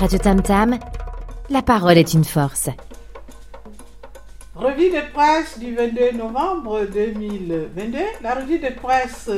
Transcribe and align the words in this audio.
Radio 0.00 0.18
Tam 0.18 0.40
Tam, 0.40 0.78
la 1.50 1.60
parole 1.60 1.98
est 1.98 2.14
une 2.14 2.24
force. 2.24 2.70
Revue 4.54 4.88
de 4.88 5.12
presse 5.12 5.58
du 5.58 5.74
22 5.74 6.12
novembre 6.12 6.86
2022. 6.86 7.98
La 8.22 8.36
revue 8.36 8.58
de 8.58 8.70
presse 8.70 9.28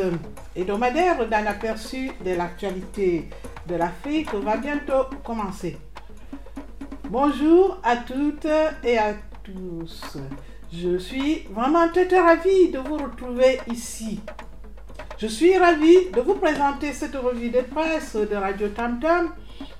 hebdomadaire 0.54 1.28
d'un 1.28 1.46
aperçu 1.46 2.12
de 2.24 2.36
l'actualité 2.36 3.28
de 3.66 3.74
l'Afrique 3.74 4.32
va 4.34 4.56
bientôt 4.56 5.06
commencer. 5.24 5.78
Bonjour 7.10 7.80
à 7.82 7.96
toutes 7.96 8.46
et 8.84 8.98
à 8.98 9.14
tous. 9.42 10.16
Je 10.72 10.96
suis 10.96 11.40
vraiment 11.50 11.88
très 11.88 12.20
ravie 12.20 12.70
de 12.70 12.78
vous 12.78 12.98
retrouver 12.98 13.58
ici. 13.66 14.20
Je 15.22 15.28
suis 15.28 15.56
ravie 15.56 16.10
de 16.12 16.20
vous 16.20 16.34
présenter 16.34 16.92
cette 16.92 17.14
revue 17.14 17.50
de 17.50 17.60
presse 17.60 18.16
de 18.16 18.34
Radio 18.34 18.70
Tam 18.70 18.98
Tam 18.98 19.30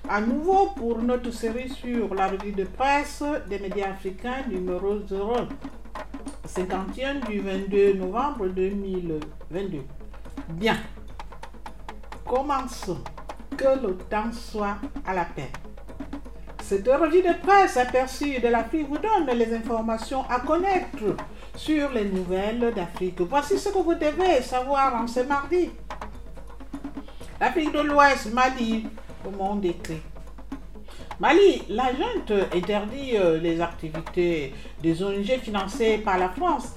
à 0.07 0.21
nouveau 0.21 0.67
pour 0.67 0.99
notre 0.99 1.31
série 1.31 1.67
sur 1.67 2.15
la 2.15 2.29
revue 2.29 2.53
de 2.53 2.63
presse 2.63 3.21
des 3.49 3.59
médias 3.59 3.89
africains 3.89 4.45
numéro 4.49 4.99
0 5.05 5.35
51 6.45 7.15
du 7.29 7.41
22 7.41 7.95
novembre 7.95 8.47
2022. 8.47 9.79
Bien, 10.51 10.77
commençons. 12.25 13.03
Que 13.57 13.85
le 13.85 13.97
temps 14.09 14.31
soit 14.31 14.77
à 15.05 15.13
la 15.13 15.25
paix. 15.25 15.51
Cette 16.61 16.87
revue 16.87 17.21
de 17.21 17.33
presse 17.45 17.75
aperçue 17.75 18.39
de 18.39 18.47
l'Afrique 18.47 18.87
vous 18.87 18.97
donne 18.97 19.37
les 19.37 19.53
informations 19.53 20.23
à 20.29 20.39
connaître 20.39 21.17
sur 21.55 21.91
les 21.91 22.05
nouvelles 22.05 22.73
d'Afrique. 22.75 23.21
Voici 23.21 23.57
ce 23.57 23.69
que 23.69 23.77
vous 23.77 23.93
devez 23.93 24.41
savoir 24.41 24.95
en 24.95 25.07
ce 25.07 25.21
mardi. 25.21 25.69
L'Afrique 27.39 27.73
de 27.73 27.81
l'Ouest, 27.81 28.33
Mali, 28.33 28.87
au 29.25 29.31
monde 29.31 29.65
écrit. 29.65 30.01
Mali, 31.19 31.63
la 31.69 31.91
junte 31.91 32.31
interdit 32.53 33.15
euh, 33.15 33.37
les 33.37 33.61
activités 33.61 34.53
des 34.81 35.03
ONG 35.03 35.25
financées 35.41 35.99
par 35.99 36.17
la 36.17 36.29
France. 36.29 36.73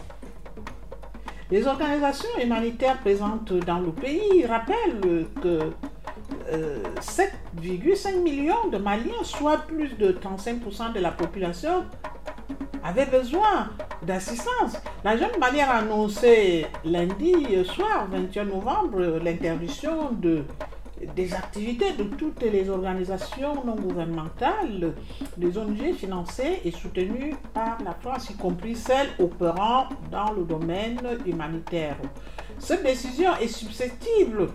Les 1.51 1.67
organisations 1.67 2.29
humanitaires 2.43 2.99
présentes 2.99 3.53
dans 3.53 3.79
le 3.79 3.93
pays 3.93 4.45
rappellent 4.47 5.27
que 5.41 5.73
7,5 7.01 8.23
millions 8.23 8.69
de 8.71 8.79
Maliens, 8.79 9.23
soit 9.23 9.59
plus 9.59 9.97
de 9.97 10.13
35% 10.13 10.93
de 10.93 11.01
la 11.01 11.13
population, 11.13 11.85
avaient 12.83 13.07
besoin 13.07 13.71
d'assistance. 14.03 14.77
La 15.05 15.17
jeune 15.17 15.39
malienne 15.39 15.69
a 15.69 15.77
annoncé 15.79 16.67
lundi 16.85 17.35
soir, 17.65 18.09
21 18.11 18.45
novembre, 18.45 19.21
l'interdiction 19.23 20.13
de 20.13 20.45
des 21.15 21.35
activités 21.35 21.93
de 21.93 22.05
toutes 22.05 22.43
les 22.43 22.71
organisations 22.71 23.65
non 23.65 23.77
gouvernementales, 23.77 24.95
des 25.37 25.59
ONG 25.59 25.93
financées 25.95 26.61
et 26.65 26.71
soutenues 26.71 27.35
par 27.53 27.79
la 27.85 27.93
France, 27.93 28.31
y 28.31 28.35
compris 28.35 28.75
celles 28.75 29.11
opérant 29.19 29.89
dans 30.11 30.33
le 30.33 30.45
domaine 30.45 31.01
humanitaire. 31.27 31.97
Cette 32.59 32.83
décision 32.83 33.37
est 33.41 33.49
susceptible 33.49 34.49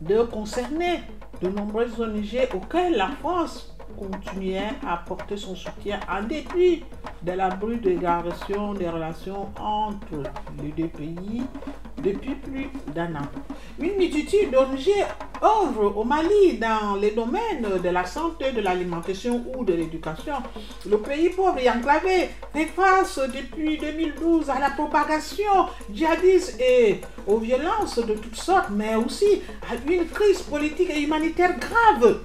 de 0.00 0.22
concerner 0.22 1.00
de 1.40 1.48
nombreuses 1.48 2.00
ONG 2.00 2.48
auxquelles 2.54 2.96
la 2.96 3.08
France 3.20 3.76
continuait 3.96 4.72
à 4.86 4.94
apporter 4.94 5.36
son 5.36 5.54
soutien 5.54 6.00
en 6.10 6.22
dépit 6.22 6.82
de 7.22 7.32
la 7.32 7.50
brute 7.50 7.82
des 7.82 8.88
relations 8.88 9.48
entre 9.58 10.22
les 10.62 10.70
deux 10.70 10.88
pays 10.88 11.42
depuis 12.02 12.34
plus 12.34 12.70
d'un 12.94 13.14
an. 13.14 13.28
Une 13.78 13.96
multitude 13.96 14.50
d'ONG 14.50 14.88
œuvrent 15.42 15.96
au 15.96 16.04
Mali 16.04 16.58
dans 16.58 16.96
les 16.96 17.10
domaines 17.10 17.80
de 17.82 17.88
la 17.88 18.04
santé, 18.04 18.52
de 18.52 18.60
l'alimentation 18.60 19.44
ou 19.54 19.64
de 19.64 19.74
l'éducation. 19.74 20.34
Le 20.88 20.98
pays 20.98 21.30
pauvre 21.30 21.58
et 21.58 21.68
enclavé 21.70 22.30
fait 22.52 22.66
face 22.66 23.20
depuis 23.34 23.78
2012 23.78 24.48
à 24.50 24.58
la 24.58 24.70
propagation 24.70 25.66
djihadiste 25.92 26.60
et 26.60 27.00
aux 27.26 27.38
violences 27.38 27.98
de 27.98 28.14
toutes 28.14 28.36
sortes, 28.36 28.70
mais 28.70 28.94
aussi 28.94 29.42
à 29.70 29.74
une 29.90 30.06
crise 30.06 30.42
politique 30.42 30.90
et 30.90 31.00
humanitaire 31.02 31.58
grave. 31.58 32.20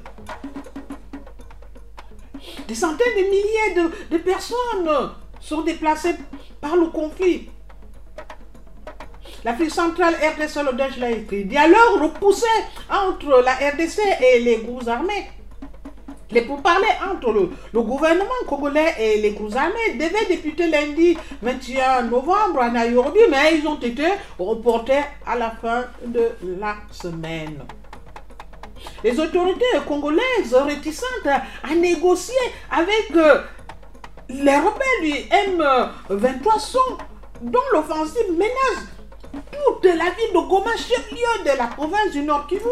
Des 2.67 2.75
centaines 2.75 3.13
de 3.15 3.29
milliers 3.29 3.89
de, 4.09 4.17
personnes 4.17 5.11
sont 5.39 5.61
déplacées 5.61 6.15
par 6.59 6.75
le 6.75 6.87
conflit. 6.87 7.49
L'Afrique 9.43 9.69
centrale, 9.69 10.15
RDC, 10.15 10.55
le 10.63 10.99
l'a 10.99 11.11
écrit. 11.11 11.45
Dialogue 11.45 12.01
repoussé 12.01 12.47
entre 12.89 13.43
la 13.43 13.53
RDC 13.53 13.99
et 14.21 14.39
les 14.39 14.57
groupes 14.57 14.87
armés. 14.87 15.29
Les 16.31 16.41
pourparlers 16.41 16.87
entre 17.07 17.31
le, 17.31 17.51
le, 17.71 17.81
gouvernement 17.83 18.25
congolais 18.47 18.95
et 18.99 19.21
les 19.21 19.31
groupes 19.31 19.55
armés 19.55 19.93
devaient 19.93 20.25
débuter 20.27 20.67
lundi 20.67 21.15
21 21.43 22.03
novembre 22.03 22.61
à 22.61 22.71
Nairobi, 22.71 23.19
mais 23.29 23.59
ils 23.59 23.67
ont 23.67 23.79
été 23.79 24.07
reportés 24.39 25.01
à 25.27 25.35
la 25.35 25.51
fin 25.51 25.85
de 26.03 26.31
la 26.59 26.77
semaine. 26.91 27.63
Les 29.03 29.19
autorités 29.19 29.65
congolaises 29.87 30.53
réticentes 30.53 31.27
à 31.27 31.75
négocier 31.75 32.35
avec 32.71 33.11
euh, 33.15 33.41
les 34.29 34.55
rebelles 34.55 35.01
du 35.01 35.11
M23 35.11 36.59
sont, 36.59 36.97
dont 37.41 37.59
l'offensive 37.73 38.31
menace 38.31 38.85
toute 39.51 39.85
la 39.85 39.91
ville 39.91 40.33
de 40.33 40.47
Goma, 40.47 40.75
chef-lieu 40.77 41.43
de 41.51 41.57
la 41.57 41.67
province 41.67 42.11
du 42.11 42.21
Nord 42.21 42.47
Kivu. 42.47 42.69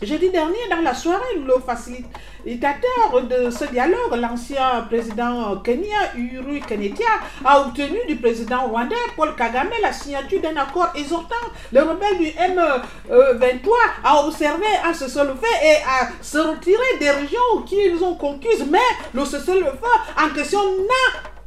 Jeudi 0.00 0.30
dernier, 0.30 0.58
dans 0.70 0.80
la 0.80 0.94
soirée, 0.94 1.40
le 1.44 1.54
facilitateur 1.58 3.20
de 3.28 3.50
ce 3.50 3.64
dialogue, 3.64 4.14
l'ancien 4.16 4.86
président 4.88 5.56
Kenya, 5.56 6.14
Uru 6.16 6.60
Kenetia, 6.60 7.04
a 7.44 7.62
obtenu 7.62 7.98
du 8.06 8.14
président 8.14 8.68
rwandais 8.68 8.94
Paul 9.16 9.34
Kagame 9.34 9.70
la 9.82 9.92
signature 9.92 10.40
d'un 10.40 10.56
accord 10.56 10.90
exhortant 10.94 11.34
les 11.72 11.80
rebelles 11.80 12.18
du 12.18 12.26
M23 12.26 13.68
à 14.04 14.24
observer 14.24 14.66
un 14.84 14.94
cessez-le-feu 14.94 15.54
et 15.64 15.76
à 15.84 16.10
se 16.22 16.38
retirer 16.38 16.98
des 17.00 17.10
régions 17.10 17.62
qu'ils 17.66 18.00
ont 18.04 18.14
conquises. 18.14 18.66
Mais 18.70 18.78
le 19.12 19.24
cessez-le-feu 19.24 20.22
en 20.24 20.32
question 20.32 20.60
n'a 20.60 21.37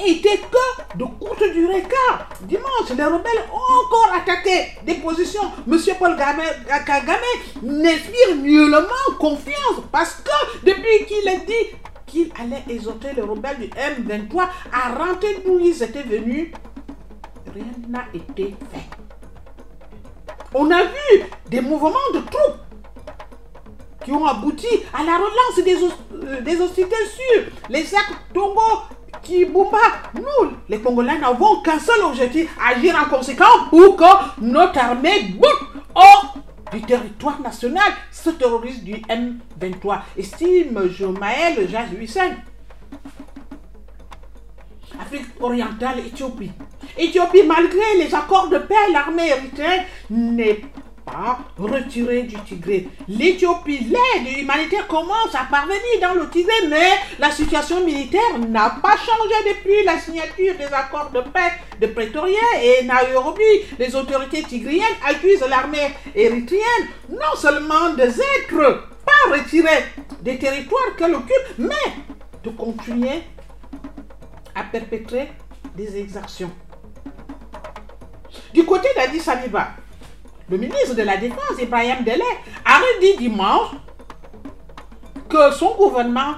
était 0.00 0.38
que 0.38 0.96
de 0.98 1.04
courte 1.04 1.42
durée 1.52 1.82
car 1.82 2.28
dimanche, 2.42 2.90
les 2.96 3.04
rebelles 3.04 3.44
ont 3.52 3.84
encore 3.86 4.12
attaqué 4.14 4.72
des 4.84 4.94
positions. 4.94 5.42
Monsieur 5.66 5.94
Paul 5.98 6.16
Kagame 6.16 7.20
n'inspire 7.62 8.36
nullement 8.36 8.84
confiance 9.18 9.82
parce 9.92 10.14
que 10.16 10.66
depuis 10.66 11.06
qu'il 11.06 11.28
a 11.28 11.36
dit 11.36 11.76
qu'il 12.06 12.30
allait 12.40 12.64
exhorter 12.68 13.08
les 13.14 13.22
rebelles 13.22 13.58
du 13.58 13.68
M23 13.68 14.42
à 14.72 14.94
rentrer 14.94 15.42
d'où 15.44 15.58
ils 15.60 15.82
étaient 15.82 16.02
venus, 16.02 16.50
rien 17.52 17.64
n'a 17.88 18.04
été 18.12 18.54
fait. 18.72 18.88
On 20.54 20.70
a 20.70 20.84
vu 20.84 21.22
des 21.50 21.60
mouvements 21.60 21.90
de 22.14 22.20
troupes 22.20 22.58
qui 24.04 24.12
ont 24.12 24.24
abouti 24.26 24.68
à 24.92 25.02
la 25.02 25.16
relance 25.16 25.64
des, 25.64 25.76
euh, 25.82 26.64
hostilités 26.64 26.94
sur 27.06 27.42
les 27.70 27.84
sacs 27.84 28.12
Tongo 28.32 28.60
Kibumba, 29.22 29.78
nous, 30.14 30.50
les 30.68 30.80
Congolais, 30.80 31.18
n'avons 31.18 31.60
qu'un 31.62 31.78
seul 31.78 32.02
objectif, 32.04 32.50
agir 32.64 32.96
en 32.96 33.08
conséquence 33.08 33.68
pour 33.70 33.96
que 33.96 34.04
notre 34.40 34.78
armée 34.78 35.22
boute 35.34 35.82
hors 35.94 36.36
du 36.72 36.82
territoire 36.82 37.40
national 37.40 37.92
ce 38.10 38.30
terroriste 38.30 38.84
du 38.84 38.94
M23, 38.94 40.00
estime 40.16 40.88
Jomaël 40.88 41.68
Jazz 41.70 41.88
Afrique 45.00 45.26
orientale, 45.40 45.98
Éthiopie. 46.00 46.52
Éthiopie, 46.96 47.42
malgré 47.44 47.98
les 47.98 48.14
accords 48.14 48.48
de 48.48 48.58
paix, 48.58 48.74
l'armée 48.92 49.28
érythréenne 49.28 49.84
n'est 50.10 50.60
pas 51.04 51.38
retiré 51.58 52.22
du 52.22 52.36
Tigré. 52.42 52.88
L'Éthiopie, 53.08 53.86
l'aide 53.90 54.38
humanitaire 54.38 54.86
commence 54.86 55.34
à 55.34 55.44
parvenir 55.50 55.80
dans 56.00 56.14
le 56.14 56.28
Tigré, 56.30 56.54
mais 56.68 56.90
la 57.18 57.30
situation 57.30 57.84
militaire 57.84 58.38
n'a 58.48 58.70
pas 58.82 58.96
changé 58.96 59.54
depuis 59.54 59.84
la 59.84 59.98
signature 59.98 60.54
des 60.56 60.72
accords 60.72 61.10
de 61.10 61.20
paix 61.20 61.52
de 61.80 61.86
Pretoria 61.88 62.40
et 62.62 62.84
Nairobi. 62.84 63.42
Les 63.78 63.94
autorités 63.94 64.42
tigriennes 64.42 64.84
accusent 65.06 65.44
l'armée 65.48 65.94
érythréenne 66.14 66.88
non 67.10 67.36
seulement 67.36 67.90
de 67.90 68.02
s'être 68.10 68.88
pas 69.04 69.36
retirée 69.36 69.84
des 70.22 70.38
territoires 70.38 70.96
qu'elle 70.96 71.14
occupe, 71.14 71.58
mais 71.58 71.92
de 72.42 72.50
continuer 72.50 73.22
à 74.54 74.62
perpétrer 74.62 75.30
des 75.76 75.98
exactions. 75.98 76.50
Du 78.52 78.64
côté 78.64 78.88
d'Addis 78.96 79.28
Abeba, 79.28 79.70
le 80.48 80.58
ministre 80.58 80.94
de 80.94 81.02
la 81.02 81.16
Défense, 81.16 81.60
Ibrahim 81.60 82.04
Dele, 82.04 82.22
a 82.64 82.80
dit 83.00 83.16
dimanche 83.18 83.70
que 85.28 85.52
son 85.52 85.74
gouvernement 85.74 86.34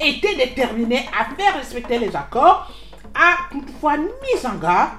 était 0.00 0.34
déterminé 0.34 1.06
à 1.18 1.34
faire 1.34 1.54
respecter 1.54 1.98
les 1.98 2.14
accords, 2.14 2.70
a 3.14 3.48
toutefois 3.50 3.96
mis 3.96 4.46
en 4.46 4.56
garde 4.56 4.90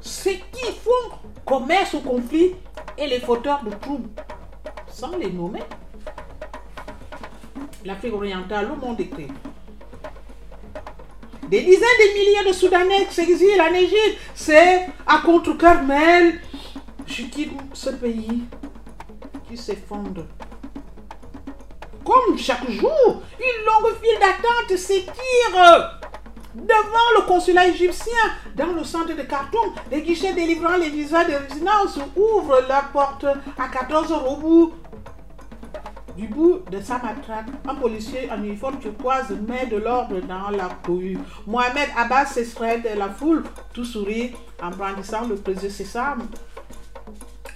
ceux 0.00 0.30
qui 0.52 0.72
font 0.84 1.16
commerce 1.44 1.94
au 1.94 2.00
conflit 2.00 2.54
et 2.96 3.06
les 3.06 3.20
fauteurs 3.20 3.62
de 3.64 3.70
troubles, 3.70 4.08
sans 4.88 5.16
les 5.16 5.30
nommer, 5.30 5.62
l'Afrique 7.84 8.14
orientale, 8.14 8.68
le 8.68 8.76
monde 8.76 9.00
écrit. 9.00 9.28
Des 11.48 11.62
dizaines 11.62 11.80
de 11.80 12.18
milliers 12.18 12.48
de 12.48 12.52
Soudanais 12.52 13.06
s'exilent 13.10 13.60
en 13.60 13.72
Égypte. 13.72 14.18
C'est 14.34 14.86
à 15.06 15.18
contre-cœur, 15.24 15.80
je 17.08 17.22
quitte 17.24 17.52
ce 17.72 17.90
pays 17.90 18.42
qui 19.48 19.56
s'effondre? 19.56 20.26
Comme 22.04 22.38
chaque 22.38 22.70
jour, 22.70 23.22
une 23.38 23.64
longue 23.66 23.94
file 24.00 24.18
d'attente 24.20 24.78
s'étire 24.78 26.00
devant 26.54 27.08
le 27.16 27.26
consulat 27.26 27.68
égyptien 27.68 28.14
dans 28.56 28.72
le 28.72 28.84
centre 28.84 29.14
de 29.14 29.22
Khartoum. 29.22 29.74
Les 29.90 30.02
guichets 30.02 30.32
délivrant 30.32 30.76
les 30.76 30.90
visas 30.90 31.24
de 31.24 31.34
résidence 31.34 31.98
ouvrent 32.16 32.62
leurs 32.68 32.88
portes 32.92 33.26
à 33.58 33.68
14 33.68 34.12
heures 34.12 34.30
au 34.30 34.36
bout 34.36 34.74
du 36.16 36.26
bout 36.26 36.62
de 36.68 36.80
sa 36.80 36.94
matraque, 36.94 37.46
un 37.68 37.76
policier 37.76 38.28
en 38.28 38.42
uniforme 38.42 38.80
turquoise 38.80 39.30
met 39.46 39.66
de 39.66 39.76
l'ordre 39.76 40.18
dans 40.20 40.50
la 40.50 40.68
cohue. 40.84 41.16
Mohamed 41.46 41.88
Abbas 41.96 42.26
s'extrait 42.26 42.80
de 42.80 42.98
la 42.98 43.08
foule, 43.08 43.44
tout 43.72 43.84
sourit, 43.84 44.32
en 44.60 44.70
brandissant 44.70 45.28
le 45.28 45.36
président 45.36 45.72
Sésame. 45.72 46.26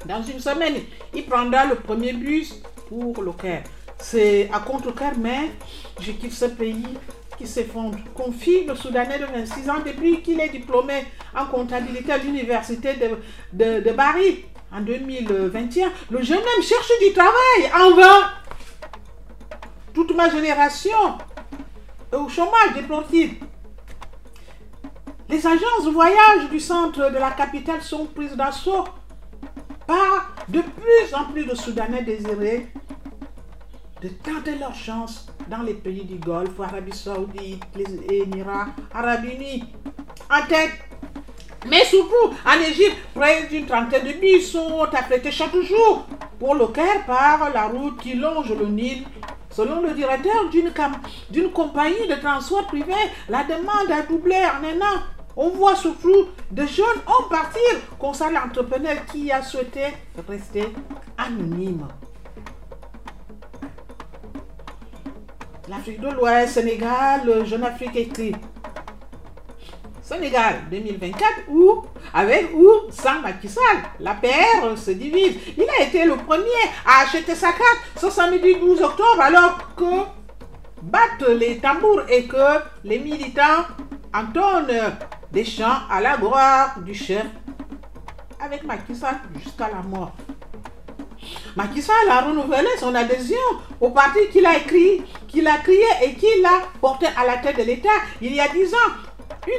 Dans 0.04 0.22
une 0.22 0.40
semaine, 0.40 0.74
il 1.14 1.24
prendra 1.26 1.66
le 1.66 1.76
premier 1.76 2.12
bus 2.12 2.60
pour 2.88 3.22
le 3.22 3.32
Caire. 3.32 3.62
C'est 3.98 4.50
à 4.52 4.58
contre-cœur, 4.58 5.12
mais 5.18 5.52
je 6.00 6.12
quitte 6.12 6.32
ce 6.32 6.46
pays 6.46 6.86
qui 7.38 7.46
s'effondre. 7.46 7.98
Confie 8.14 8.64
le 8.64 8.74
Soudanais 8.74 9.18
de 9.18 9.26
26 9.26 9.70
ans 9.70 9.80
depuis 9.84 10.20
qu'il 10.22 10.40
est 10.40 10.48
diplômé 10.48 11.04
en 11.36 11.46
comptabilité 11.46 12.12
à 12.12 12.18
l'université 12.18 12.94
de, 13.52 13.80
de, 13.80 13.90
Paris 13.92 14.44
en 14.72 14.80
2021. 14.80 15.92
Le 16.10 16.22
jeune 16.22 16.38
homme 16.38 16.62
cherche 16.62 16.90
du 17.00 17.12
travail 17.12 17.72
en 17.80 17.94
vain 17.94 18.30
toute 19.94 20.14
ma 20.16 20.28
génération 20.28 21.18
au 22.12 22.28
chômage 22.28 22.74
déportif. 22.74 23.34
Les 25.28 25.46
agences 25.46 25.84
de 25.86 25.90
voyage 25.90 26.50
du 26.50 26.60
centre 26.60 27.10
de 27.10 27.18
la 27.18 27.30
capitale 27.30 27.80
sont 27.82 28.06
prises 28.06 28.36
d'assaut 28.36 28.84
par 29.86 30.32
de 30.48 30.60
plus 30.60 31.14
en 31.14 31.24
plus 31.32 31.44
de 31.44 31.54
Soudanais 31.54 32.02
désirés 32.02 32.68
de 34.02 34.08
tenter 34.08 34.56
leur 34.58 34.74
chance 34.74 35.28
dans 35.48 35.62
les 35.62 35.74
pays 35.74 36.04
du 36.04 36.16
Golfe, 36.16 36.58
Arabie 36.60 36.96
Saoudite, 36.96 37.62
les 37.76 38.16
Émirats 38.22 38.66
Arabes 38.92 39.24
Unis. 39.24 39.64
En 40.30 40.44
tête, 40.46 40.72
mais 41.68 41.84
surtout 41.84 42.34
en 42.44 42.60
Égypte, 42.60 42.96
près 43.14 43.46
d'une 43.48 43.66
trentaine 43.66 44.06
de 44.06 44.12
bus 44.14 44.50
sont 44.50 44.82
affrétés 44.92 45.30
chaque 45.30 45.54
jour 45.54 46.06
pour 46.40 46.56
le 46.56 46.66
Caire 46.68 47.06
par 47.06 47.50
la 47.52 47.66
route 47.66 48.00
qui 48.00 48.14
longe 48.14 48.52
le 48.52 48.66
Nil 48.66 49.04
Selon 49.52 49.82
le 49.82 49.92
directeur 49.92 50.48
d'une 50.48 51.50
compagnie 51.52 52.08
de 52.08 52.14
transport 52.14 52.66
privé, 52.66 52.94
la 53.28 53.44
demande 53.44 53.90
a 53.92 54.00
doublé 54.02 54.36
en 54.36 54.64
un 54.64 54.80
an. 54.80 55.00
On 55.36 55.50
voit 55.50 55.76
surtout 55.76 56.28
de 56.50 56.66
jeunes 56.66 56.86
hommes 57.06 57.28
partir, 57.30 57.60
concernant 57.98 58.40
l'entrepreneur 58.44 59.04
qui 59.10 59.32
a 59.32 59.42
souhaité 59.42 59.86
rester 60.28 60.68
anonyme. 61.16 61.88
L'Afrique 65.68 66.00
de 66.00 66.08
l'Ouest, 66.08 66.54
Sénégal, 66.54 67.46
Jeune 67.46 67.64
Afrique 67.64 67.96
écrit. 67.96 68.34
Sénégal 70.02 70.64
2024 70.70 71.48
ou 71.48 71.82
avec 72.12 72.50
ou 72.54 72.90
sans 72.90 73.20
Macky 73.20 73.48
La 74.00 74.14
PR 74.14 74.76
se 74.76 74.90
divise. 74.90 75.36
Il 75.56 75.64
a 75.78 75.84
été 75.84 76.04
le 76.04 76.16
premier 76.16 76.48
à 76.84 77.04
acheter 77.04 77.34
sa 77.34 77.48
carte 77.52 77.78
ce 77.96 78.10
samedi 78.10 78.56
12 78.56 78.82
octobre 78.82 79.20
alors 79.20 79.74
que 79.74 79.84
battent 80.82 81.28
les 81.28 81.58
tambours 81.58 82.02
et 82.08 82.26
que 82.26 82.60
les 82.84 82.98
militants 82.98 83.64
entonnent 84.12 84.96
des 85.32 85.44
chants 85.44 85.80
à 85.90 86.00
la 86.00 86.18
gloire 86.18 86.78
du 86.80 86.94
chef 86.94 87.24
avec 88.38 88.64
Macky 88.64 88.92
jusqu'à 89.42 89.68
la 89.68 89.80
mort. 89.82 90.12
Macky 91.56 91.82
a 92.10 92.20
renouvelé 92.20 92.68
son 92.78 92.94
adhésion 92.94 93.36
au 93.80 93.90
parti 93.90 94.18
qu'il 94.30 94.44
a 94.44 94.58
écrit, 94.58 95.02
qu'il 95.28 95.46
a 95.46 95.56
créé 95.58 95.84
et 96.04 96.14
qu'il 96.14 96.44
a 96.44 96.66
porté 96.80 97.06
à 97.16 97.24
la 97.26 97.38
tête 97.38 97.56
de 97.56 97.62
l'État 97.62 97.88
il 98.20 98.34
y 98.34 98.40
a 98.40 98.48
dix 98.48 98.74
ans. 98.74 98.92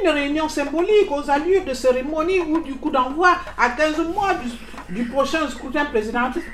Une 0.02 0.08
réunion 0.08 0.48
symbolique 0.48 1.10
aux 1.10 1.28
allures 1.28 1.64
de 1.64 1.74
cérémonie 1.74 2.40
ou 2.40 2.60
du 2.60 2.74
coup 2.74 2.90
d'envoi 2.90 3.30
à 3.58 3.70
15 3.70 3.98
mois 4.14 4.30
du, 4.88 5.04
prochain 5.06 5.48
scrutin 5.48 5.86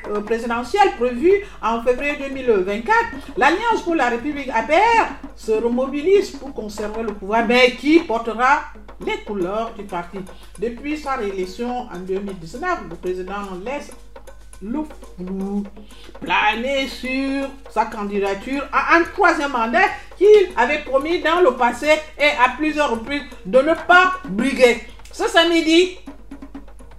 euh, 0.09 0.21
présidentiel 0.21 0.91
prévu 0.99 1.31
en 1.63 1.83
février 1.83 2.17
2024, 2.29 2.95
l'Alliance 3.37 3.83
pour 3.85 3.95
la 3.95 4.09
République 4.09 4.49
APR 4.49 5.11
se 5.37 5.53
remobilise 5.53 6.31
pour 6.31 6.53
conserver 6.55 7.03
le 7.03 7.13
pouvoir, 7.15 7.45
mais 7.47 7.77
qui 7.77 8.01
portera 8.01 8.63
les 9.05 9.19
couleurs 9.25 9.73
du 9.75 9.85
parti. 9.85 10.19
Depuis 10.59 10.99
sa 10.99 11.17
réélection 11.17 11.89
en 11.93 11.99
2019, 11.99 12.81
le 12.91 12.97
président 12.97 13.43
laisse 13.65 13.91
le 14.63 14.81
flou 15.17 15.65
planer 16.21 16.87
sur 16.87 17.49
sa 17.71 17.87
candidature 17.87 18.63
à 18.73 18.97
un 18.97 19.05
troisième 19.05 19.53
mandat 19.53 19.89
qu'il 20.19 20.51
avait 20.57 20.81
promis 20.81 21.21
dans 21.21 21.41
le 21.41 21.57
passé 21.57 21.89
et 22.19 22.31
à 22.45 22.51
plusieurs 22.57 22.91
reprises 22.91 23.23
de 23.47 23.59
ne 23.59 23.75
pas 23.75 24.13
briguer. 24.29 24.83
Ce 25.13 25.27
samedi, 25.29 25.97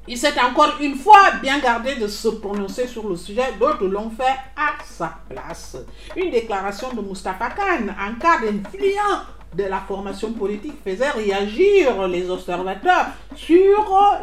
il 0.08 0.18
s'est 0.18 0.40
encore 0.42 0.74
une 0.82 0.96
fois 0.96 1.32
bien 1.42 1.60
gardé 1.60 1.96
de 1.96 2.08
se 2.08 2.30
prononcer 2.30 2.88
sur 2.88 3.08
le 3.08 3.16
sujet, 3.16 3.54
d'autres 3.60 3.86
l'ont 3.86 4.10
fait 4.10 4.36
à 4.58 4.84
sa 4.84 5.20
place. 5.30 5.78
Une 6.16 6.32
déclaration 6.32 6.92
de 6.94 7.02
Mustafa 7.02 7.52
Khan, 7.52 7.86
en 7.88 8.16
cas 8.16 8.40
d'influence 8.40 9.28
de 9.56 9.64
la 9.66 9.80
formation 9.80 10.32
politique, 10.34 10.76
faisait 10.84 11.10
réagir 11.10 12.08
les 12.08 12.30
observateurs 12.30 13.08
sur 13.36 14.22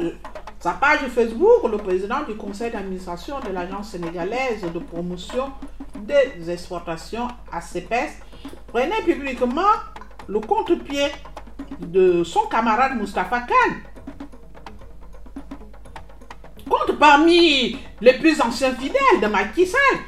sa 0.58 0.72
page 0.72 1.00
Facebook, 1.14 1.70
le 1.70 1.76
président 1.76 2.22
du 2.26 2.34
conseil 2.34 2.70
d'administration 2.70 3.36
de 3.46 3.52
l'agence 3.52 3.90
sénégalaise 3.90 4.62
de 4.72 4.78
promotion 4.78 5.52
des 5.94 6.50
exportations 6.50 7.28
ACPS 7.52 8.18
prenait 8.66 9.02
publiquement 9.04 9.60
le 10.26 10.40
contre-pied 10.40 11.06
de 11.80 12.24
son 12.24 12.46
camarade 12.46 12.96
Mustafa 12.98 13.40
Khan. 13.40 13.74
Compte 16.68 16.98
parmi 16.98 17.78
les 18.00 18.14
plus 18.14 18.40
anciens 18.40 18.74
fidèles 18.74 19.20
de 19.22 19.26
Macky 19.26 19.66
Sall 19.66 19.98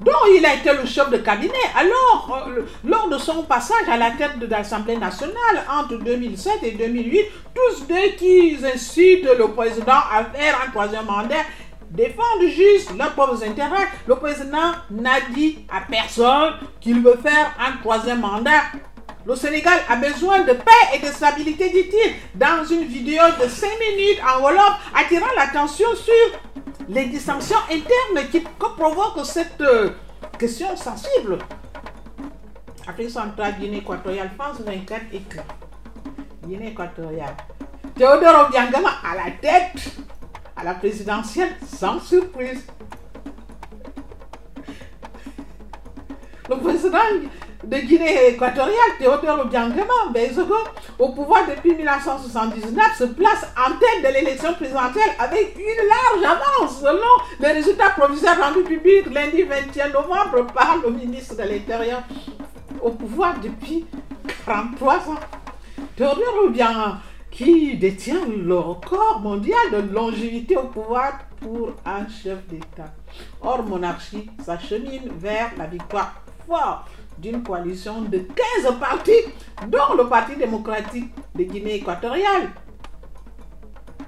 dont 0.00 0.12
il 0.34 0.44
a 0.46 0.54
été 0.54 0.72
le 0.72 0.86
chef 0.86 1.10
de 1.10 1.18
cabinet. 1.18 1.52
Alors, 1.76 2.44
euh, 2.48 2.62
lors 2.84 3.08
de 3.08 3.18
son 3.18 3.42
passage 3.42 3.88
à 3.90 3.96
la 3.96 4.12
tête 4.12 4.38
de 4.38 4.46
l'Assemblée 4.46 4.96
nationale 4.96 5.64
entre 5.70 5.96
2007 5.96 6.52
et 6.62 6.72
2008, 6.72 7.20
tous 7.54 7.84
deux 7.86 8.16
qui 8.18 8.56
incitent 8.64 9.28
le 9.38 9.48
président 9.48 9.92
à 10.12 10.24
faire 10.24 10.58
un 10.66 10.70
troisième 10.70 11.04
mandat 11.06 11.44
défendent 11.90 12.48
juste 12.54 12.96
leurs 12.96 13.12
propres 13.12 13.42
intérêts. 13.44 13.88
Le 14.06 14.14
président 14.16 14.72
n'a 14.90 15.20
dit 15.34 15.58
à 15.70 15.80
personne 15.90 16.54
qu'il 16.80 17.00
veut 17.02 17.18
faire 17.22 17.54
un 17.58 17.76
troisième 17.78 18.20
mandat. 18.20 18.62
Le 19.26 19.36
Sénégal 19.36 19.78
a 19.88 19.96
besoin 19.96 20.40
de 20.40 20.52
paix 20.52 20.94
et 20.94 20.98
de 20.98 21.06
stabilité, 21.06 21.68
dit-il, 21.68 22.14
dans 22.36 22.64
une 22.64 22.84
vidéo 22.84 23.20
de 23.42 23.46
5 23.46 23.68
minutes 23.78 24.18
en 24.26 24.40
Wolof, 24.42 24.78
attirant 24.96 25.26
l'attention 25.36 25.88
sur 25.94 26.59
les 26.90 27.06
dissensions 27.06 27.56
internes 27.70 28.28
qui, 28.30 28.40
provoquent 28.40 29.24
cette 29.24 29.60
euh, 29.60 29.90
question 30.38 30.76
sensible. 30.76 31.38
Afrique 32.86 33.10
centrale, 33.10 33.54
Guinée 33.60 33.78
équatoriale, 33.78 34.30
France 34.36 34.60
24 34.60 35.02
écrit. 35.12 35.40
Guinée 36.44 36.68
équatoriale. 36.68 37.36
Théodore 37.94 38.48
Obiangama 38.48 38.90
à 39.04 39.14
la 39.14 39.30
tête 39.40 39.92
à 40.56 40.64
la 40.64 40.74
présidentielle 40.74 41.50
sans 41.64 42.00
surprise. 42.00 42.66
Le 46.48 46.56
président 46.56 46.98
de 47.64 47.76
Guinée 47.76 48.28
équatoriale, 48.28 48.96
Théodore 48.98 49.40
Obiangama 49.40 50.10
Bezogo, 50.12 50.54
au 50.98 51.10
pouvoir 51.10 51.46
depuis 51.48 51.74
1979, 51.74 52.96
se 52.98 53.04
place 53.04 53.46
en 53.56 53.72
tête 53.72 54.02
de 54.02 54.14
l'élection 54.14 54.54
présidentielle 54.54 55.10
avec 55.18 55.56
une 55.58 55.88
large 55.88 56.38
avance 56.38 56.80
selon 56.80 57.38
les 57.40 57.52
résultats 57.52 57.90
provisoires 57.90 58.38
rendus 58.40 58.64
publics 58.64 59.12
lundi 59.12 59.42
21 59.42 59.88
novembre 59.90 60.46
par 60.54 60.78
le 60.82 60.90
ministre 60.90 61.36
de 61.36 61.42
l'Intérieur 61.42 62.02
au 62.80 62.90
pouvoir 62.90 63.38
depuis 63.40 63.84
43 64.46 64.94
ans. 64.94 65.20
Théodore 65.96 66.44
Obiangama, 66.46 67.00
qui 67.30 67.76
détient 67.76 68.26
le 68.26 68.58
record 68.58 69.20
mondial 69.20 69.58
de 69.70 69.94
longévité 69.94 70.56
au 70.56 70.64
pouvoir 70.64 71.12
pour 71.40 71.72
un 71.84 72.08
chef 72.08 72.46
d'État? 72.48 72.92
Or, 73.42 73.62
monarchie 73.62 74.30
s'achemine 74.44 75.10
vers 75.18 75.50
la 75.58 75.66
victoire 75.66 76.14
forte 76.46 76.86
d'une 77.20 77.42
coalition 77.42 78.02
de 78.02 78.18
15 78.62 78.78
partis, 78.78 79.12
dont 79.68 79.94
le 79.96 80.08
Parti 80.08 80.36
démocratique 80.36 81.12
de 81.34 81.44
Guinée 81.44 81.76
équatoriale, 81.76 82.50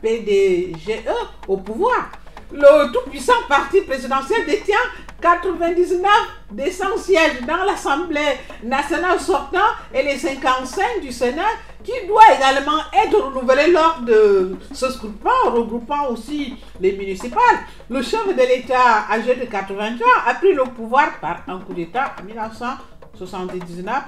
PDGE, 0.00 1.04
au 1.46 1.56
pouvoir. 1.58 2.10
Le 2.52 2.92
tout-puissant 2.92 3.32
parti 3.48 3.80
présidentiel 3.82 4.44
détient 4.46 4.76
99 5.22 6.02
des 6.50 6.70
100 6.70 6.98
sièges 6.98 7.40
dans 7.46 7.64
l'Assemblée 7.64 8.20
nationale 8.64 9.20
sortant 9.20 9.58
et 9.94 10.02
les 10.02 10.18
55 10.18 11.00
du 11.00 11.12
Sénat 11.12 11.42
qui 11.84 11.92
doit 12.06 12.34
également 12.36 12.78
être 12.92 13.18
renouvelé 13.18 13.70
lors 13.70 14.00
de 14.02 14.56
ce 14.72 14.90
scrutin, 14.90 15.30
regroupant 15.46 16.08
aussi 16.08 16.56
les 16.80 16.92
municipales. 16.92 17.40
Le 17.88 18.02
chef 18.02 18.26
de 18.28 18.42
l'État, 18.42 19.06
âgé 19.10 19.34
de 19.36 19.46
80 19.46 19.94
ans, 19.94 20.20
a 20.26 20.34
pris 20.34 20.52
le 20.52 20.64
pouvoir 20.64 21.18
par 21.20 21.42
un 21.48 21.58
coup 21.58 21.72
d'État 21.72 22.14
en 22.20 22.28
1979 23.14 24.04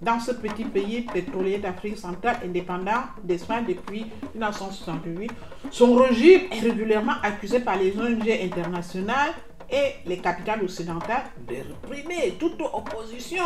dans 0.00 0.20
ce 0.20 0.32
petit 0.32 0.64
pays 0.64 1.02
pétrolier 1.02 1.58
d'Afrique 1.58 1.98
centrale 1.98 2.36
indépendant 2.44 3.02
d'Espagne 3.22 3.64
depuis 3.68 4.06
1968. 4.34 5.30
Son 5.70 5.94
régime 5.96 6.42
est 6.52 6.60
régulièrement 6.60 7.14
accusé 7.22 7.60
par 7.60 7.76
les 7.76 7.98
ONG 7.98 8.28
internationales 8.30 9.32
et 9.70 9.94
les 10.06 10.18
capitales 10.18 10.62
occidentales 10.62 11.24
de 11.46 11.56
réprimer 11.90 12.36
toute 12.38 12.60
opposition 12.60 13.44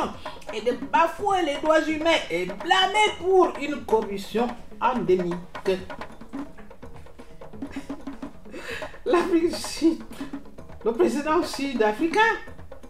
et 0.54 0.60
de 0.60 0.76
bafouer 0.92 1.42
les 1.44 1.54
droits 1.56 1.82
humains 1.88 2.10
et 2.30 2.44
blâmer 2.44 3.08
pour 3.18 3.52
une 3.60 3.84
corruption 3.84 4.46
endémique. 4.80 5.34
L'Afrique 9.04 9.54
le 10.84 10.92
président 10.92 11.42
sud-africain 11.42 12.20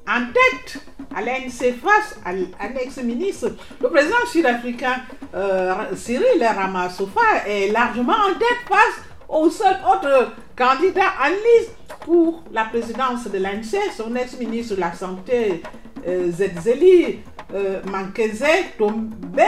en 0.09 0.27
tête 0.33 0.83
à 1.15 1.21
l'ANC 1.21 1.75
face 1.83 2.19
à 2.25 2.69
l'ex-ministre, 2.69 3.53
le 3.81 3.89
président 3.89 4.27
sud-africain 4.31 4.97
euh, 5.35 5.75
Cyril 5.95 6.43
Ramaphosa 6.43 7.47
est 7.47 7.71
largement 7.73 8.13
en 8.13 8.33
tête 8.39 8.69
face 8.69 9.05
au 9.29 9.49
seul 9.51 9.77
autre 9.91 10.33
candidat 10.57 11.13
en 11.23 11.29
liste 11.29 11.75
pour 12.05 12.43
la 12.53 12.65
présidence 12.65 13.27
de 13.29 13.39
l'ANC, 13.39 13.81
son 13.97 14.15
ex-ministre 14.15 14.75
de 14.75 14.81
la 14.81 14.93
Santé, 14.93 15.63
euh, 16.07 16.31
Zedzeli 16.31 17.21
euh, 17.55 17.81
Tombe, 18.79 19.41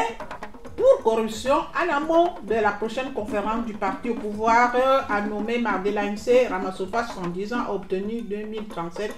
pour 0.76 1.02
corruption 1.02 1.54
en 1.54 1.97
amont 1.97 2.30
de 2.42 2.54
la 2.54 2.73
prochaine 2.73 3.12
conférence 3.12 3.64
du 3.66 3.75
parti 3.75 4.11
au 4.11 4.14
pouvoir 4.14 4.75
euh, 4.75 5.00
a 5.09 5.21
nommé 5.21 5.59
mardi 5.59 5.90
l'ANC 5.90 6.49
Ramassofa 6.50 7.04
70 7.06 7.52
ans 7.52 7.61
a 7.68 7.73
obtenu 7.73 8.23
2037 8.23 9.12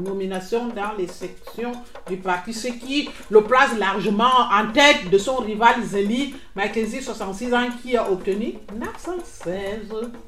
nominations 0.00 0.68
dans 0.68 0.92
les 0.98 1.06
sections 1.06 1.72
du 2.08 2.16
parti, 2.16 2.52
ce 2.52 2.68
qui 2.68 3.08
le 3.30 3.42
place 3.42 3.76
largement 3.78 4.24
en 4.52 4.72
tête 4.72 5.10
de 5.10 5.18
son 5.18 5.36
rival 5.36 5.82
Zeli 5.84 6.34
Mackenzie 6.54 7.02
66 7.02 7.54
ans 7.54 7.68
qui 7.82 7.96
a 7.96 8.10
obtenu 8.10 8.54
916 8.74 9.52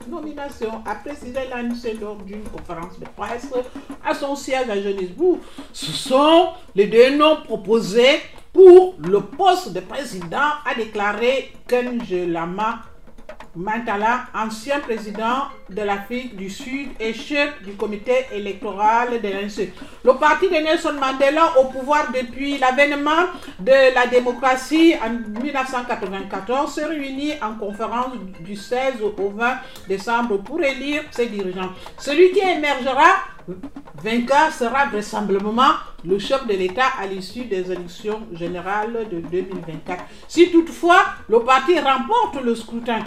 nominations, 0.09 0.83
a 0.87 0.95
précisé 0.97 1.41
l'ANC 1.51 2.01
lors 2.01 2.17
d'une 2.17 2.43
conférence 2.45 2.99
de 2.99 3.07
presse 3.17 3.49
à 4.05 4.15
son 4.15 4.35
siège 4.37 4.69
à 4.69 4.81
Johannesburg. 4.81 5.39
Ce 5.73 5.93
sont 5.93 6.49
les 6.75 6.87
deux 6.87 7.17
noms 7.17 7.37
proposés 7.45 8.21
pour 8.53 8.95
le 8.99 9.21
poste 9.21 9.73
de 9.73 9.81
président, 9.81 10.39
a 10.65 10.75
déclaré 10.75 11.53
Ken 11.69 12.01
Lama 12.33 12.81
Mantala, 13.57 14.27
ancien 14.35 14.81
président 14.81 15.49
de 15.71 15.81
l'Afrique 15.81 16.37
du 16.37 16.51
Sud 16.51 16.91
et 17.01 17.15
chef 17.15 17.63
du 17.63 17.73
comité 17.73 18.27
électoral 18.33 19.21
de 19.23 19.29
l'ANC. 19.29 19.73
Le 20.05 20.13
parti 20.15 20.47
de 20.49 20.55
Nelson 20.55 20.93
Mandela 21.01 21.59
au 21.59 21.65
pouvoir 21.65 22.13
depuis 22.13 22.59
l'avènement 22.59 23.25
de 23.59 23.95
la 23.95 24.07
démocratie 24.07 24.95
en 25.03 25.41
1994 25.43 26.75
se 26.75 26.83
réunit 26.83 27.33
en 27.43 27.55
conférence 27.55 28.13
du 28.41 28.57
16 28.57 28.97
au 29.03 29.31
20 29.31 29.55
décembre 29.89 30.37
pour 30.43 30.63
élire 30.63 31.03
ses 31.11 31.27
dirigeants. 31.27 31.71
Celui 31.99 32.33
qui 32.33 32.41
émergera 32.41 33.07
vainqueur 34.03 34.53
sera 34.53 34.87
vraisemblablement 34.87 35.73
le 36.05 36.19
chef 36.19 36.47
de 36.47 36.53
l'État 36.53 36.89
à 37.01 37.07
l'issue 37.07 37.45
des 37.45 37.73
élections 37.73 38.21
générales 38.33 39.09
de 39.11 39.21
2024. 39.21 40.05
Si 40.29 40.51
toutefois 40.51 41.05
le 41.29 41.41
parti 41.41 41.79
remporte 41.79 42.43
le 42.45 42.55
scrutin, 42.55 43.01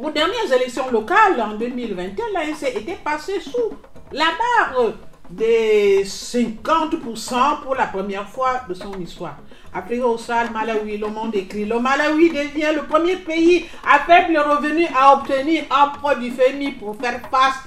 aux 0.00 0.10
dernières 0.10 0.52
élections 0.54 0.90
locales 0.90 1.40
en 1.40 1.54
2021, 1.54 2.24
l'ANC 2.34 2.62
était 2.74 2.98
passé 3.02 3.40
sous 3.40 3.76
la 4.12 4.26
barre 4.26 4.92
des 5.30 6.04
50% 6.04 7.62
pour 7.62 7.74
la 7.74 7.86
première 7.86 8.28
fois 8.28 8.62
de 8.68 8.74
son 8.74 8.92
histoire. 9.00 9.36
Afrique 9.74 10.04
australe, 10.04 10.50
Malawi, 10.52 10.98
le 10.98 11.08
monde 11.08 11.34
écrit. 11.34 11.64
Le 11.64 11.78
Malawi 11.78 12.28
devient 12.28 12.72
le 12.74 12.82
premier 12.82 13.16
pays 13.16 13.66
à 13.90 14.00
faible 14.00 14.38
revenu 14.38 14.86
à 14.94 15.14
obtenir 15.14 15.64
un 15.70 15.88
produit 15.98 16.30
FMI 16.30 16.72
pour 16.72 16.96
faire 16.96 17.20
face 17.30 17.62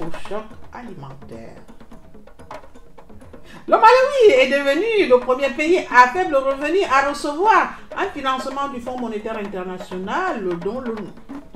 au 0.00 0.04
choc 0.28 0.44
alimentaire. 0.72 1.56
Le 3.68 3.72
Malawi 3.72 4.40
est 4.40 4.46
devenu 4.46 5.08
le 5.08 5.18
premier 5.18 5.50
pays 5.50 5.78
à 5.92 6.08
faible 6.12 6.36
revenu 6.36 6.78
à 6.84 7.08
recevoir 7.08 7.72
un 7.98 8.06
financement 8.14 8.68
du 8.72 8.80
Fonds 8.80 8.98
monétaire 8.98 9.36
international 9.38 10.48
dont 10.64 10.80
le, 10.80 10.94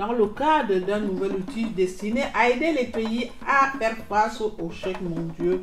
dans 0.01 0.13
le 0.13 0.25
cadre 0.29 0.79
d'un 0.79 0.99
nouvel 0.99 1.33
outil 1.33 1.65
destiné 1.65 2.23
à 2.33 2.49
aider 2.49 2.71
les 2.71 2.85
pays 2.85 3.29
à 3.47 3.77
faire 3.77 3.95
face 4.09 4.41
aux 4.41 4.71
chocs 4.71 4.99
mondiaux 4.99 5.61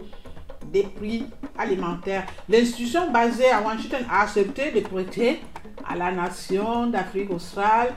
des 0.67 0.85
prix 0.85 1.27
alimentaires. 1.59 2.25
L'institution 2.49 3.11
basée 3.11 3.51
à 3.51 3.61
Washington 3.61 4.05
a 4.09 4.23
accepté 4.23 4.71
de 4.71 4.79
prêter 4.79 5.41
à 5.85 5.97
la 5.97 6.13
nation 6.13 6.87
d'Afrique 6.87 7.33
australe 7.33 7.95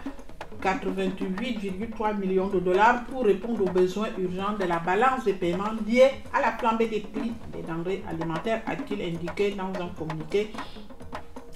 88,3 0.64 2.18
millions 2.18 2.48
de 2.48 2.60
dollars 2.60 3.06
pour 3.06 3.24
répondre 3.24 3.62
aux 3.62 3.72
besoins 3.72 4.10
urgents 4.18 4.58
de 4.60 4.66
la 4.66 4.80
balance 4.80 5.24
des 5.26 5.34
paiements 5.34 5.74
liés 5.88 6.10
à 6.34 6.42
la 6.42 6.54
flambée 6.54 6.88
des 6.88 7.02
prix 7.02 7.34
des 7.54 7.62
denrées 7.62 8.04
alimentaires, 8.10 8.64
a-t-il 8.66 9.00
indiqué 9.00 9.52
dans 9.52 9.72
un 9.80 9.90
communiqué. 9.90 10.52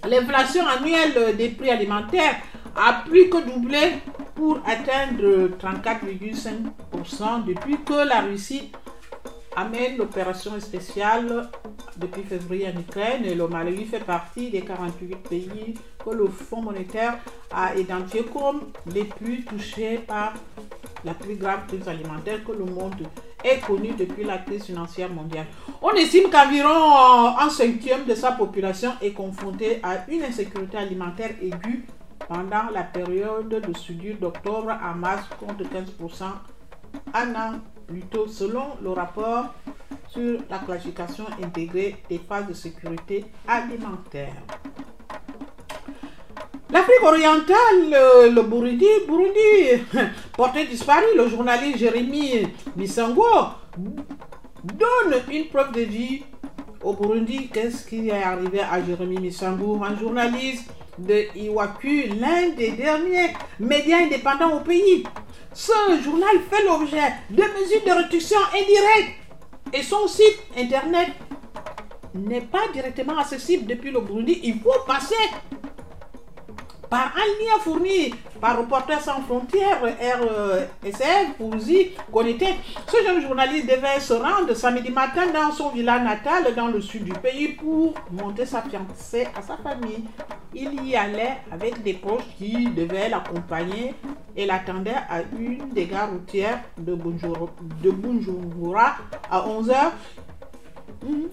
L'inflation 0.07 0.63
annuelle 0.67 1.35
des 1.35 1.49
prix 1.49 1.71
alimentaires 1.71 2.35
a 2.75 3.03
plus 3.07 3.29
que 3.29 3.37
doublé 3.43 3.93
pour 4.35 4.59
atteindre 4.65 5.49
34,5% 5.57 7.45
depuis 7.45 7.77
que 7.83 8.07
la 8.07 8.21
Russie 8.21 8.71
amène 9.55 9.97
l'opération 9.97 10.59
spéciale 10.59 11.49
depuis 11.97 12.23
février 12.23 12.67
en 12.67 12.79
Ukraine 12.79 13.23
et 13.23 13.33
le 13.35 13.47
Malawi 13.47 13.85
fait 13.85 14.03
partie 14.03 14.49
des 14.49 14.61
48 14.61 15.15
pays 15.29 15.75
que 16.03 16.09
le 16.09 16.27
Fonds 16.27 16.61
monétaire 16.61 17.17
a 17.51 17.73
identifié 17.75 18.23
comme 18.23 18.71
les 18.93 19.05
plus 19.05 19.45
touchés 19.45 19.99
par 19.99 20.33
la 21.05 21.13
plus 21.13 21.35
grave 21.35 21.67
crise 21.67 21.87
alimentaire 21.87 22.43
que 22.43 22.51
le 22.51 22.65
monde 22.65 23.07
ait 23.43 23.59
connue 23.59 23.93
depuis 23.97 24.23
la 24.25 24.39
crise 24.39 24.65
financière 24.65 25.09
mondiale. 25.09 25.45
On 25.81 25.91
estime 25.91 26.29
qu'environ 26.29 27.37
un 27.39 27.49
cinquième 27.49 28.05
de 28.05 28.15
sa 28.15 28.33
population 28.33 28.91
est 29.01 29.11
confrontée 29.11 29.79
à 29.83 30.09
une 30.09 30.23
insécurité 30.23 30.77
alimentaire 30.77 31.31
aiguë 31.41 31.85
pendant 32.27 32.69
la 32.73 32.83
période 32.83 33.49
de 33.49 33.77
soudure 33.77 34.17
d'octobre 34.19 34.71
à 34.71 34.93
mars 34.93 35.27
contre 35.39 35.63
15% 35.63 36.23
un 37.13 37.35
an 37.35 37.59
plus 37.87 38.01
tôt 38.01 38.27
selon 38.27 38.77
le 38.81 38.89
rapport 38.91 39.53
sur 40.09 40.39
la 40.49 40.59
classification 40.59 41.25
intégrée 41.43 41.97
des 42.09 42.19
phases 42.19 42.47
de 42.47 42.53
sécurité 42.53 43.25
alimentaire. 43.47 44.33
L'Afrique 46.71 47.03
orientale, 47.03 48.33
le 48.33 48.41
Burundi, 48.41 48.85
Burundi, 49.07 49.83
porté 50.35 50.65
disparu, 50.65 51.05
le 51.15 51.27
journaliste 51.29 51.77
Jérémy 51.77 52.47
Misango 52.75 53.23
donne 53.77 55.21
une 55.31 55.45
preuve 55.47 55.71
de 55.73 55.81
vie 55.81 56.23
au 56.83 56.93
Burundi. 56.93 57.49
Qu'est-ce 57.49 57.85
qui 57.87 58.09
est 58.09 58.23
arrivé 58.23 58.59
à 58.61 58.83
Jérémy 58.83 59.19
Misango, 59.19 59.81
un 59.83 59.95
journaliste 59.97 60.69
de 60.97 61.25
Iwaku, 61.35 62.17
l'un 62.19 62.49
des 62.49 62.71
derniers 62.71 63.33
médias 63.59 63.99
indépendants 63.99 64.57
au 64.57 64.59
pays. 64.61 65.03
Ce 65.53 65.71
journal 66.03 66.37
fait 66.49 66.63
l'objet 66.65 67.13
de 67.29 67.41
mesures 67.41 67.85
de 67.85 68.03
réduction 68.03 68.39
indirectes 68.53 69.19
et 69.73 69.83
son 69.83 70.07
site 70.07 70.39
internet 70.57 71.09
n'est 72.13 72.41
pas 72.41 72.67
directement 72.73 73.17
accessible 73.17 73.65
depuis 73.65 73.91
le 73.91 74.01
Burundi. 74.01 74.39
Il 74.43 74.59
faut 74.59 74.71
passer 74.87 75.15
par 76.89 77.13
un 77.15 77.43
lien 77.43 77.59
fourni 77.61 78.13
par 78.39 78.57
Reporters 78.57 79.01
sans 79.01 79.21
frontières, 79.21 79.81
RSF, 79.83 81.37
pour 81.37 81.55
y 81.55 81.91
connecter. 82.11 82.55
Ce 82.87 83.03
jeune 83.03 83.21
journaliste 83.21 83.67
devait 83.67 83.99
se 83.99 84.13
rendre 84.13 84.53
samedi 84.53 84.91
matin 84.91 85.23
dans 85.33 85.51
son 85.51 85.69
village 85.69 86.03
natal 86.03 86.53
dans 86.55 86.67
le 86.67 86.81
sud 86.81 87.05
du 87.05 87.13
pays 87.13 87.49
pour 87.49 87.93
monter 88.11 88.45
sa 88.45 88.61
fiancée 88.61 89.27
à 89.35 89.41
sa 89.41 89.57
famille. 89.57 90.03
Il 90.53 90.85
y 90.85 90.95
allait 90.95 91.37
avec 91.51 91.81
des 91.83 91.93
proches 91.93 92.23
qui 92.37 92.67
devaient 92.67 93.09
l'accompagner 93.09 93.93
et 94.37 94.45
l'attendaient 94.45 94.91
à 95.09 95.21
une 95.37 95.69
des 95.69 95.85
gares 95.85 96.11
routières 96.11 96.61
de 96.77 96.95
Bunjura 96.95 98.95
à 99.31 99.41
11h. 99.41 99.91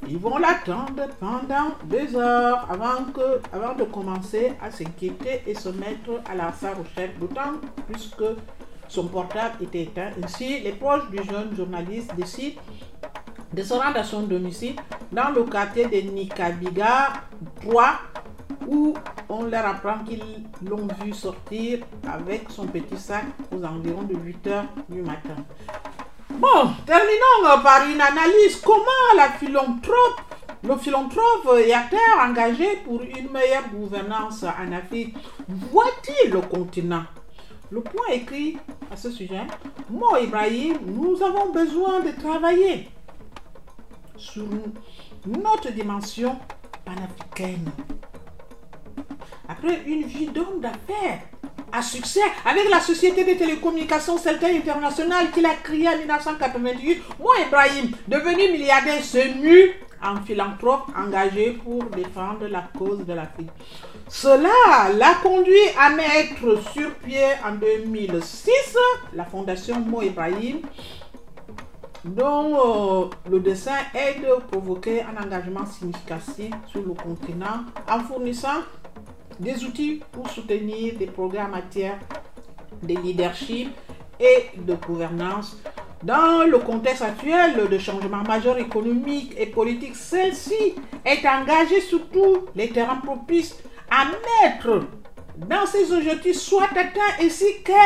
Ils 0.08 0.18
vont 0.18 0.38
l'attendre 0.38 1.08
pendant 1.18 1.74
deux 1.84 2.16
heures 2.16 2.66
avant, 2.70 3.04
que, 3.12 3.40
avant 3.52 3.74
de 3.74 3.84
commencer 3.84 4.52
à 4.62 4.70
s'inquiéter 4.70 5.42
et 5.46 5.54
se 5.54 5.70
mettre 5.70 6.20
à 6.30 6.34
la 6.34 6.52
sa 6.52 6.70
recherche, 6.70 7.14
d'autant 7.18 7.54
plus 7.86 8.10
que 8.16 8.36
son 8.88 9.08
portable 9.08 9.62
était 9.62 9.82
éteint. 9.82 10.10
Ainsi, 10.22 10.60
les 10.60 10.72
proches 10.72 11.08
du 11.10 11.18
jeune 11.18 11.54
journaliste 11.56 12.14
décident 12.14 12.60
de 13.52 13.62
se 13.62 13.74
rendre 13.74 13.98
à 13.98 14.04
son 14.04 14.22
domicile 14.22 14.76
dans 15.10 15.30
le 15.30 15.44
quartier 15.44 15.86
de 15.86 16.10
Nikabiga 16.10 17.12
3 17.62 17.92
où 18.68 18.94
on 19.28 19.44
leur 19.44 19.66
apprend 19.66 19.98
qu'ils 20.04 20.22
l'ont 20.68 20.86
vu 21.02 21.12
sortir 21.12 21.80
avec 22.10 22.50
son 22.50 22.66
petit 22.66 22.96
sac 22.96 23.24
aux 23.50 23.64
environs 23.64 24.02
de 24.02 24.14
8 24.14 24.46
heures 24.48 24.64
du 24.88 25.02
matin. 25.02 25.36
Bon, 26.42 26.72
terminons 26.84 27.62
par 27.62 27.86
une 27.88 28.00
analyse. 28.00 28.60
Comment 28.64 29.14
la 29.16 29.28
philanthrope, 29.28 30.20
le 30.64 30.76
philanthrope 30.76 31.56
et 31.64 31.72
acteur 31.72 32.00
engagé 32.20 32.78
pour 32.84 33.00
une 33.00 33.30
meilleure 33.30 33.68
gouvernance 33.72 34.42
en 34.42 34.72
Afrique? 34.72 35.14
Voit-il 35.48 36.32
le 36.32 36.40
continent? 36.40 37.04
Le 37.70 37.80
point 37.80 38.08
écrit 38.10 38.58
à 38.90 38.96
ce 38.96 39.12
sujet, 39.12 39.46
moi 39.88 40.18
Ibrahim, 40.18 40.78
nous 40.84 41.22
avons 41.22 41.52
besoin 41.52 42.00
de 42.00 42.10
travailler 42.10 42.88
sur 44.16 44.42
notre 45.24 45.70
dimension 45.70 46.36
panafricaine. 46.84 47.70
Après 49.48 49.80
une 49.86 50.02
vie 50.02 50.26
d'homme 50.26 50.60
d'affaires 50.60 51.20
à 51.72 51.82
succès 51.82 52.20
avec 52.44 52.68
la 52.70 52.80
société 52.80 53.24
de 53.24 53.38
télécommunications 53.38 54.18
Celtel 54.18 54.56
International 54.56 55.30
qu'il 55.30 55.46
a 55.46 55.54
créée 55.54 55.88
en 55.88 55.96
1988, 55.98 57.02
moi 57.18 57.34
Ibrahim, 57.46 57.90
devenu 58.06 58.52
milliardaire, 58.52 59.02
se 59.02 59.40
mue 59.40 59.72
en 60.04 60.20
philanthrope 60.22 60.88
engagé 60.96 61.52
pour 61.64 61.84
défendre 61.84 62.46
la 62.48 62.68
cause 62.76 63.04
de 63.06 63.12
l'Afrique. 63.12 63.50
Cela 64.08 64.92
l'a 64.96 65.14
conduit 65.22 65.54
à 65.78 65.90
mettre 65.90 66.60
sur 66.72 66.92
pied 66.96 67.24
en 67.44 67.54
2006 67.54 68.50
la 69.14 69.24
fondation 69.24 69.80
Mo 69.80 70.02
Ibrahim 70.02 70.60
dont 72.04 73.06
euh, 73.06 73.30
le 73.30 73.40
dessin 73.40 73.76
est 73.94 74.20
de 74.20 74.40
provoquer 74.50 75.02
un 75.02 75.22
engagement 75.22 75.64
significatif 75.66 76.50
sur 76.66 76.82
le 76.82 76.94
continent 76.94 77.64
en 77.88 78.00
fournissant 78.00 78.62
des 79.40 79.64
outils 79.64 80.00
pour 80.12 80.28
soutenir 80.30 80.94
des 80.98 81.06
programmes 81.06 81.52
en 81.52 81.56
matière 81.56 81.98
de 82.82 82.94
leadership 82.94 83.70
et 84.20 84.58
de 84.58 84.74
gouvernance. 84.74 85.56
Dans 86.02 86.44
le 86.48 86.58
contexte 86.58 87.02
actuel 87.02 87.68
de 87.70 87.78
changement 87.78 88.22
majeur 88.22 88.58
économique 88.58 89.34
et 89.38 89.46
politique, 89.46 89.94
celle-ci 89.94 90.74
est 91.04 91.26
engagée 91.26 91.80
sur 91.80 92.08
tous 92.08 92.46
les 92.56 92.70
terrains 92.70 92.96
propices 92.96 93.56
à 93.88 94.06
mettre 94.06 94.86
dans 95.36 95.64
ses 95.66 95.92
objectifs 95.92 96.36
soit 96.36 96.64
atteints 96.72 97.22
ainsi 97.22 97.62
qu'elle 97.64 97.76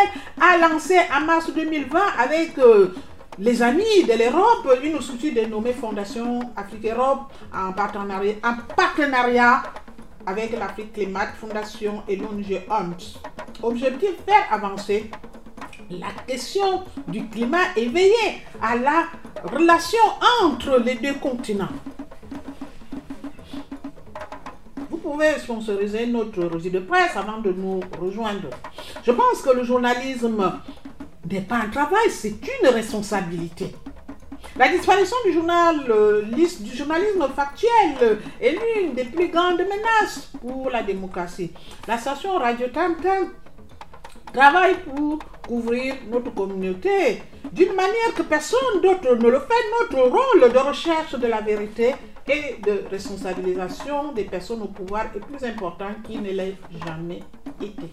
a 0.41 0.69
lancé 0.69 0.99
en 1.15 1.25
mars 1.25 1.53
2020 1.53 1.99
avec 2.19 2.59
euh, 2.59 2.95
les 3.39 3.63
amis 3.63 4.05
de 4.09 4.15
l'Europe, 4.19 4.79
une 4.83 5.01
structure 5.01 5.35
dénommée 5.35 5.73
Fondation 5.73 6.41
Afrique-Europe 6.57 7.33
en 7.55 7.73
partenariat, 7.73 8.35
en 8.43 8.55
partenariat 8.75 9.63
avec 10.27 10.59
l'Afrique 10.59 10.93
Climat 10.93 11.29
Fondation 11.41 12.03
et 12.09 12.17
l'ONG 12.17 12.63
OMS. 12.69 13.21
Objectif 13.63 14.11
faire 14.27 14.47
avancer 14.51 15.11
la 15.91 16.09
question 16.27 16.83
du 17.07 17.27
climat 17.29 17.75
et 17.77 17.89
veiller 17.89 18.43
à 18.61 18.77
la 18.77 19.05
relation 19.45 19.99
entre 20.43 20.81
les 20.85 20.97
deux 20.97 21.15
continents. 21.15 21.69
Vous 24.91 24.99
pouvez 24.99 25.39
sponsoriser 25.39 26.07
notre 26.07 26.45
réseau 26.45 26.71
de 26.71 26.81
presse 26.81 27.17
avant 27.17 27.39
de 27.39 27.53
nous 27.53 27.81
rejoindre. 28.01 28.51
Je 29.05 29.13
pense 29.13 29.43
que 29.43 29.51
le 29.51 29.63
journalisme 29.63 30.61
n'est 31.31 31.41
pas 31.43 31.59
un 31.59 31.69
travail, 31.69 32.11
c'est 32.11 32.41
une 32.61 32.69
responsabilité. 32.69 33.73
La 34.59 34.69
disparition 34.71 35.17
du, 35.27 35.33
journal, 35.35 35.85
euh, 35.91 36.23
du 36.23 36.75
journalisme 36.75 37.29
factuel 37.37 38.19
est 38.41 38.53
l'une 38.53 38.95
des 38.95 39.05
plus 39.05 39.29
grandes 39.29 39.59
menaces 39.59 40.31
pour 40.41 40.71
la 40.71 40.83
démocratie. 40.83 41.53
La 41.87 41.99
station 41.99 42.39
Radio 42.39 42.69
Tantan 42.69 43.29
travaille 44.33 44.77
pour 44.77 45.19
couvrir 45.47 45.97
notre 46.11 46.33
communauté 46.33 47.23
d'une 47.53 47.75
manière 47.75 48.15
que 48.15 48.23
personne 48.23 48.81
d'autre 48.83 49.15
ne 49.15 49.29
le 49.29 49.41
fait. 49.41 49.95
Notre 49.95 50.09
rôle 50.09 50.51
de 50.51 50.59
recherche 50.59 51.15
de 51.19 51.27
la 51.27 51.43
vérité 51.43 51.95
et 52.27 52.57
de 52.63 52.83
responsabilisation 52.91 54.13
des 54.13 54.25
personnes 54.25 54.63
au 54.63 54.69
pouvoir 54.69 55.05
est 55.15 55.21
plus 55.21 55.47
important 55.47 55.91
qu'il 56.03 56.23
ne 56.23 56.33
l'a 56.33 56.45
jamais 56.87 57.21
été. 57.61 57.91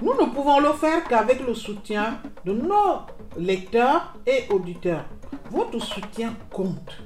Nous 0.00 0.14
ne 0.14 0.26
pouvons 0.32 0.60
le 0.60 0.72
faire 0.74 1.02
qu'avec 1.04 1.44
le 1.44 1.54
soutien 1.54 2.20
de 2.44 2.52
nos 2.52 3.00
lecteurs 3.36 4.14
et 4.26 4.44
auditeurs. 4.52 5.04
Votre 5.50 5.78
soutien 5.78 6.34
compte. 6.50 7.02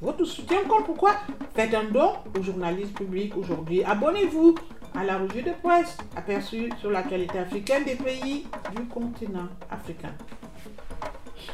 Votre 0.00 0.24
soutien 0.24 0.64
compte 0.68 0.86
pourquoi? 0.86 1.12
Faites 1.54 1.74
un 1.74 1.84
don 1.84 2.12
aux 2.38 2.42
journalistes 2.42 2.94
publics 2.94 3.36
aujourd'hui. 3.36 3.82
Abonnez-vous 3.84 4.54
à 4.94 5.04
la 5.04 5.18
revue 5.18 5.42
de 5.42 5.52
presse 5.62 5.96
aperçue 6.16 6.70
sur 6.80 6.90
l'actualité 6.90 7.38
africaine 7.38 7.84
des 7.84 7.96
pays 7.96 8.46
du 8.74 8.84
continent 8.86 9.48
africain. 9.70 10.12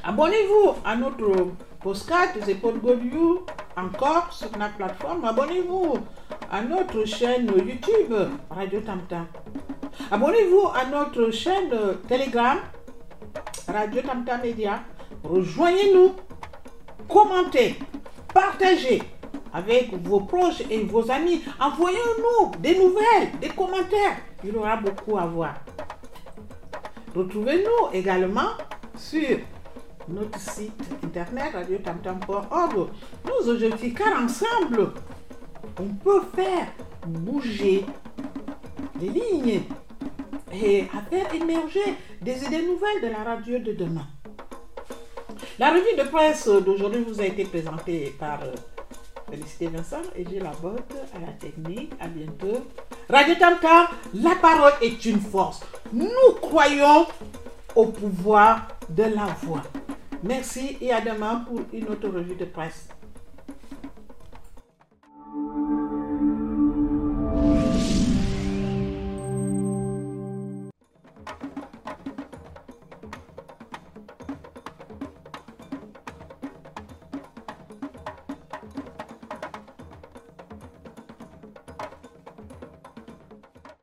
Abonnez-vous 0.05 0.75
à 0.85 0.97
notre 0.97 1.49
postcard 1.81 2.29
des 2.35 2.53
You 2.53 3.45
encore 3.77 4.33
sur 4.33 4.51
notre 4.57 4.75
plateforme. 4.75 5.25
Abonnez-vous 5.25 5.95
à 6.51 6.63
notre 6.63 7.05
chaîne 7.05 7.47
YouTube 7.47 8.15
Radio 8.51 8.81
Tamtam. 8.81 9.27
Abonnez-vous 10.11 10.69
à 10.75 10.85
notre 10.87 11.31
chaîne 11.31 11.71
Telegram 12.09 12.59
Radio 13.69 14.03
Tamtam 14.03 14.41
Media. 14.43 14.81
Rejoignez-nous, 15.25 16.13
commentez, 17.09 17.77
partagez 18.35 19.03
avec 19.53 19.95
vos 20.03 20.21
proches 20.21 20.63
et 20.71 20.83
vos 20.85 21.11
amis. 21.11 21.43
Envoyez-nous 21.61 22.53
des 22.59 22.79
nouvelles, 22.79 23.39
des 23.41 23.49
commentaires. 23.49 24.17
Il 24.45 24.53
y 24.53 24.57
aura 24.57 24.77
beaucoup 24.77 25.19
à 25.19 25.27
voir. 25.27 25.55
Retrouvez-nous 27.15 27.93
également 27.93 28.51
sur 28.97 29.39
notre 30.09 30.39
site 30.39 30.83
internet 31.05 31.53
radiotamtam.org. 31.53 32.89
Nous 33.25 33.49
aujourd'hui, 33.49 33.95
car 33.95 34.23
ensemble, 34.23 34.93
on 35.79 35.89
peut 36.03 36.23
faire 36.35 36.67
bouger 37.07 37.85
les 39.01 39.09
lignes 39.09 39.63
et 40.53 40.85
faire 41.11 41.35
émerger 41.35 41.97
des 42.21 42.45
idées 42.45 42.67
nouvelles 42.67 43.03
de 43.03 43.09
la 43.09 43.23
radio 43.23 43.59
de 43.59 43.73
demain. 43.73 44.07
La 45.59 45.71
revue 45.71 45.97
de 45.99 46.09
presse 46.09 46.49
d'aujourd'hui 46.49 47.05
vous 47.07 47.21
a 47.21 47.27
été 47.27 47.45
présentée 47.45 48.15
par 48.19 48.43
euh, 48.43 48.55
Félicité 49.31 49.67
Vincent 49.67 50.01
et 50.17 50.25
j'ai 50.29 50.41
la 50.41 50.51
botte 50.51 50.95
à 51.15 51.19
la 51.19 51.33
technique. 51.33 51.93
À 52.01 52.09
bientôt. 52.09 52.65
Radio 53.11 53.35
Tamtam, 53.35 53.87
la 54.15 54.35
parole 54.41 54.73
est 54.81 55.05
une 55.05 55.21
force. 55.21 55.61
Nous 55.93 56.09
croyons 56.41 57.07
au 57.77 57.87
pouvoir 57.87 58.69
de 58.89 59.03
la 59.03 59.27
voix. 59.43 59.63
Merci 60.23 60.79
et 60.81 60.91
à 60.91 61.03
demain 61.03 61.45
pour 61.47 61.61
une 61.73 61.87
autre 61.89 62.09
revue 62.09 62.35
de 62.35 62.47
presse. 62.47 62.89